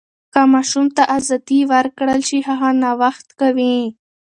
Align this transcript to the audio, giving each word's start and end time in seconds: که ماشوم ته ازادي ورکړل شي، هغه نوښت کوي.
که 0.33 0.41
ماشوم 0.53 0.85
ته 0.95 1.03
ازادي 1.17 1.59
ورکړل 1.73 2.19
شي، 2.29 2.39
هغه 2.49 2.69
نوښت 2.83 3.27
کوي. 3.39 3.77